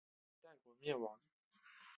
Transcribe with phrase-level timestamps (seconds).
[0.31, 1.19] 明代国灭亡。